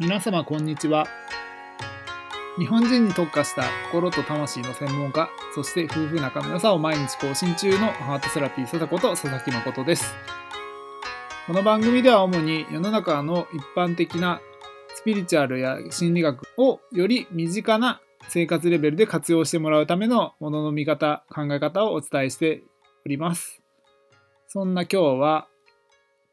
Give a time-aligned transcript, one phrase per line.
[0.00, 1.06] 皆様こんにちは。
[2.58, 10.14] 日本人に特化した心と魂の専門家そして夫婦仲の良さを毎日更新中のハートセラピー貞子と佐々木誠です。
[11.46, 14.40] この番組では主に世の中の一般的な
[14.94, 22.62] スピリチュアルや心理学をより身近な生活レベルで活用してもらうためのものの見方考え方をお伝えして
[23.04, 23.60] おります。
[24.48, 25.46] そんな今日は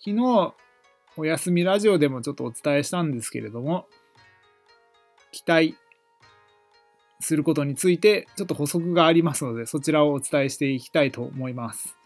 [0.00, 0.54] 昨日
[1.16, 3.86] お休みラジオでもちょっとお伝えしたんですけれども、
[5.30, 5.76] 期待
[7.20, 11.96] することについてちょっと補足がありますので、そちらをお伝えしていきたいと思います。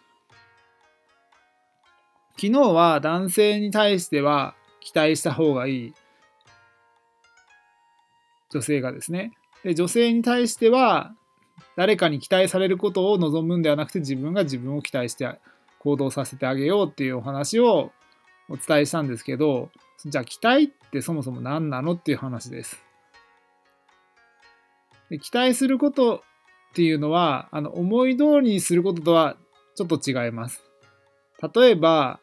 [2.36, 5.94] 昨日は男性に対しては期待した方がいい
[8.50, 9.32] 女性がですね。
[9.64, 11.14] で女性に対しては
[11.76, 15.28] 誰かに期待されることを望むんではなくて自分が自分を期待して
[15.80, 17.92] 行動させてあげようっていうお話を
[18.48, 19.70] お伝えしたんですけど、
[20.04, 22.82] じゃあ期待ってそもそも何なのっていう話です。
[25.10, 26.22] で期待すること
[26.70, 29.36] っていうのは、あの思い通りにすることとは
[29.74, 30.62] ちょっと違います。
[31.54, 32.20] 例えば、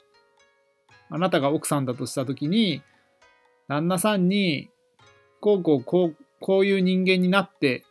[1.09, 2.81] あなたが奥さんだとしたときに、
[3.67, 4.69] 旦那さんに、
[5.39, 7.83] こうこうこう、こういう人間になって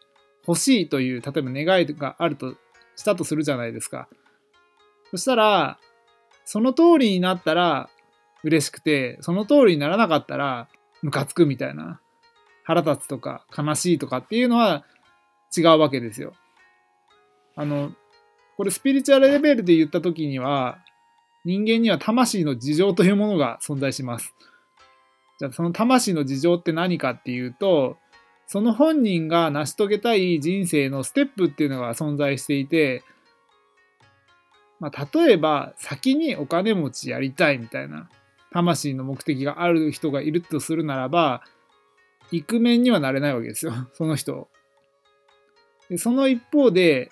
[0.46, 2.54] 欲しいという、例えば願いがあると
[2.96, 4.08] したとするじゃないですか。
[5.10, 5.78] そしたら、
[6.44, 7.88] その通りになったら、
[8.44, 10.68] 嬉しくて、その通りにならなかったら、
[11.02, 12.00] ムカつくみたいな、
[12.62, 14.84] 腹立つとか悲しいとかっていうのは
[15.56, 16.34] 違うわけですよ。
[17.56, 17.92] あの、
[18.56, 20.78] これスピリチュアルレベルで言った時には、
[21.44, 24.34] 人間には魂の事情というものが存在します。
[25.38, 27.96] じゃあその魂の事情って何かっていうと、
[28.46, 33.02] その本人が成し遂げたい人生のステップっていうのが存在していて、
[34.80, 38.08] まあ、例えば先にお金持ちやりたいみたいな
[38.54, 41.42] 魂の目的がある人がいるとするならば、
[42.30, 44.48] イクメンにはなれないわけですよ、 その人。
[45.90, 47.10] でその一方で、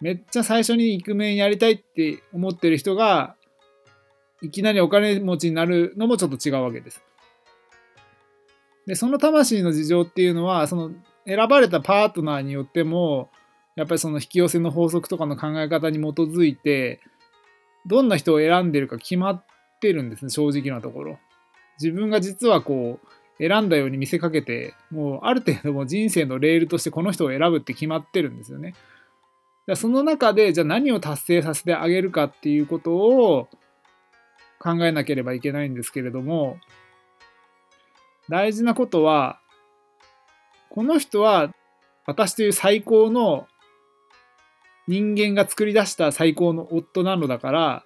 [0.00, 3.36] めっちゃ最初にイクメンやりたいって思ってる人が、
[4.42, 7.02] いきなりお金持ちになるのもちょっと違うわけです。
[8.86, 10.92] で、その魂の事情っていうのは、その
[11.26, 13.30] 選ばれたパートナーによっても、
[13.76, 17.00] やっぱりその引き寄せの法則とかの考え方に基づいて、
[17.86, 19.44] どんな人を選んでるか決まっ
[19.78, 21.18] ってるんですね、正直なところ。
[21.80, 23.08] 自分が実はこう、
[23.38, 28.74] 選んだように見せかけて、もうある程度も人生のレールとしてこの人を選ぶって決まってるんですよね。
[29.76, 33.48] その中で、じゃあ何を達成させてあげるかっていうことを
[34.58, 36.58] 考えなければいけないんですけれども、
[38.28, 39.40] 大事なことは、
[40.70, 41.54] この人は
[42.06, 43.46] 私という最高の
[44.88, 47.84] 人間が作り出した最高の夫なのだから、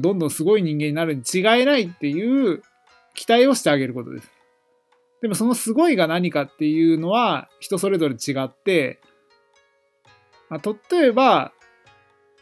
[0.00, 2.62] どんどんすごい人間になるに違いないっていう
[3.14, 4.30] 期待をしてあげることです。
[5.22, 9.00] でもそのすごいが何かっていうのは人それぞれ違って、
[10.48, 11.52] まあ、例えば、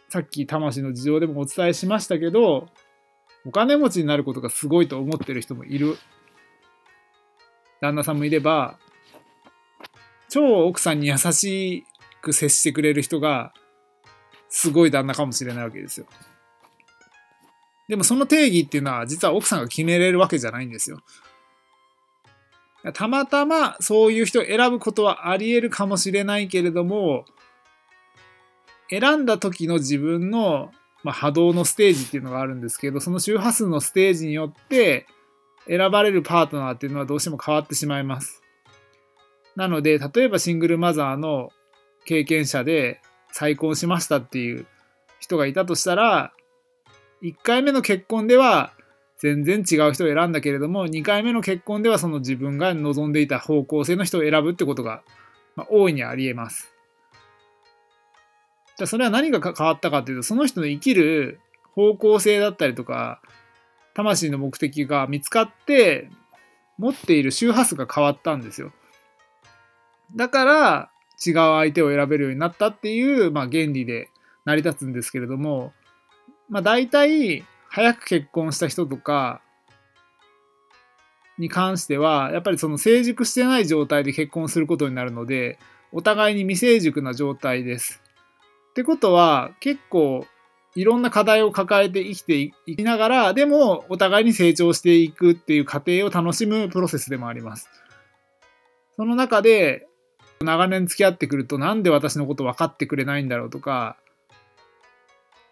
[0.09, 2.69] さっき魂の事情でもお伝えしましたけど、
[3.47, 5.97] お金持ちになることがすごいと思ってる人もいる。
[7.81, 8.79] 旦那さんもいれば、
[10.29, 11.85] 超奥さんに優し
[12.21, 13.53] く接してくれる人が
[14.49, 16.07] すごい旦那かもしれないわけですよ。
[17.93, 21.01] でもその定義っていうのは実は奥さんが決めれるわけじゃないんですよ。
[22.95, 27.27] たまたまそういう人を選ぶことはあり得るかもしれないけれども、
[28.89, 30.73] 選んだ時の自分の、
[31.03, 35.07] ま、波動のステージっていうのがあるんですけど、その周波数のステージによって
[35.69, 38.43] 選ばれるパートナーっていうのはどうしても変わってしまいます。
[39.55, 41.51] なので、例えばシングルマザーの
[42.07, 44.65] 経験者で再婚しましたっていう
[45.21, 46.33] 人がいたとしたら、
[47.23, 48.73] 1回目の結婚では
[49.19, 55.03] 全然違う人を選んだけれども2回目の結婚ではその自分が望んでいた方向性の人を選ぶってことが、
[55.55, 56.75] まあ、大いにありえます。
[58.77, 61.41] じゃそれは何が変わったかというとその人の生きる
[61.75, 63.21] 方向性だったりとか
[63.95, 66.11] 魂の目的が見つかって
[66.79, 68.73] 持っている周波数が変わったんですよ。
[70.17, 70.91] だから
[71.25, 74.09] 違う相手を選べるようになったっていう、まあ、原理で
[74.45, 75.73] 成り立つんですけれども
[76.53, 79.41] まあ大体早く結婚した人とか
[81.39, 85.59] に関してはやっぱりその成熟してない状態で結婚することになるので
[85.93, 88.03] お互いに未成熟な状態です。
[88.71, 90.27] ってことは結構
[90.75, 97.71] いろんな課題を抱えて生きていきながらでもお互いに成長していくっていう過程を楽しむプロセスでもあります。
[98.97, 99.89] その中で
[100.43, 103.97] 長年付き合ってくるとなんで私のこと分かってくれないんだろうとか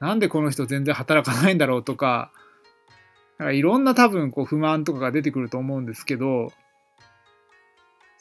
[0.00, 2.32] なんでこの人全然働かないんだろうとか、
[3.38, 6.52] なんかいろんな多分こう不満とかが出てくると思うんですけど、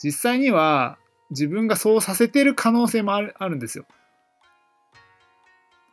[0.03, 0.97] 実際には
[1.29, 3.85] 自分がそうさせてる可能性もあるあるんですよ。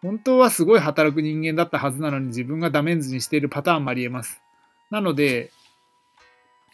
[0.03, 4.41] 本当はすごい働く人間だったはずなのに自分がダメンズにしているパターンもありえます。
[4.91, 5.51] なので、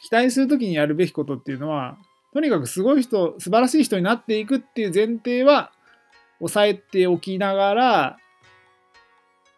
[0.02, 1.96] 期待するときにやるべきことっていうのは、
[2.34, 5.70] とにかくすごい人、素晴らしい人になっていくっていう前提は
[6.38, 8.18] 抑えておきながら、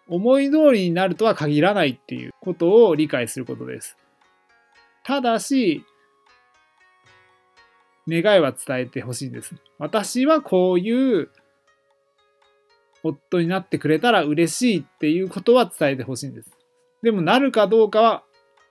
[0.09, 3.97] 思い通りになるとは限らないっていうことを理解することです。
[5.05, 5.85] ただし、
[8.09, 9.55] 願いは伝えてほしいんです。
[9.79, 11.31] 私はこういう
[13.03, 16.51] 夫になってくれたら嬉しいっていうことは伝えてほしいんです。
[17.03, 18.25] でもなるかどうかは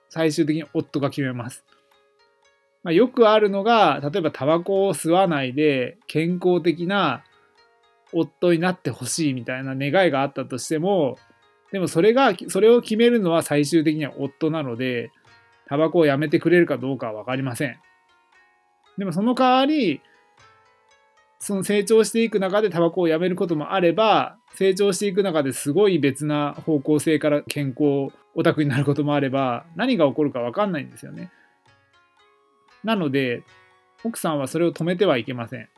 [0.10, 1.64] 最終的に夫が決めます。
[2.84, 7.24] まあ、よくあるのが、例えばタバコを吸わないで健康的な
[8.14, 11.18] 夫になってほしいみたいな願いがあったとしても、
[11.72, 15.12] でもそれが、それを決めるのは最終的には夫なので、
[15.68, 17.80] タバコをやめてくれるかどうかはわかりません。
[18.98, 20.02] でもその代わり、
[21.40, 31.32] その成長していく中でタバコをやめることもあれば、成長していく中ですごい別な方向性から健康オタクになることもあれば、何が起こるかわかんないんですよね。
[32.84, 33.44] なので、
[34.04, 35.70] 奥さんはそれを止めてはいけません。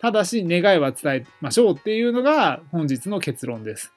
[0.00, 3.92] ただし、願いは伝えましょうっていうのが本日の結論です。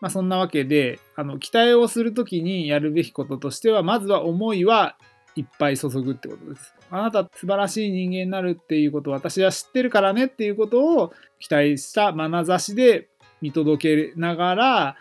[0.00, 4.96] まあ、そんなわけで、あの、期待をするときにやるべきこととしては、まずは思いは
[5.34, 6.74] いっぱい注ぐってことです。
[6.90, 13.08] あなた素晴らしい人間になるっていうことを私は知ってるからねっていうことを期待した眼差しで
[13.40, 14.96] 見届けながら、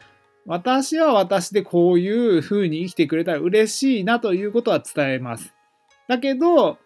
[0.46, 5.54] 私は私でこういう風に生きてくれたら嬉しいなということは伝えます。
[6.08, 6.78] だけど、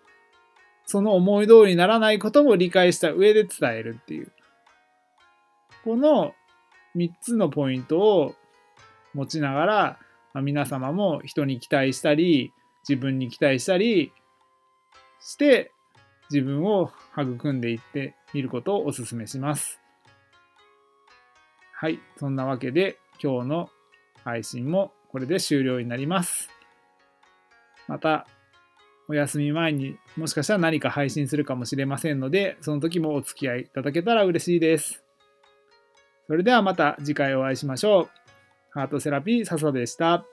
[0.89, 4.31] その思い通りにならないことも理解した上で伝えるっていう。
[5.83, 6.33] この
[6.95, 8.33] 3つのポイントを
[9.13, 9.99] 持ちながら、
[10.33, 12.53] まあ、皆様も人に期待したり、
[12.87, 14.11] 自分に期待したり
[15.21, 15.71] して、
[16.31, 19.79] 自分を育んでいってみることをお勧めします。
[21.71, 21.99] はい。
[22.17, 23.69] そんなわけで、今日の
[24.23, 26.49] 配信もこれで終了になります。
[27.87, 28.25] また、
[29.09, 35.03] お休み前にもしかしたら何か配信するかもしれませんので、その時もお付き合いいただけたら嬉しいです。
[36.27, 38.09] それではまた次回お会いしましょう。
[38.71, 40.25] ハートセラピー笹でした。